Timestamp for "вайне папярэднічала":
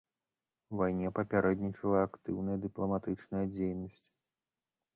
0.79-1.99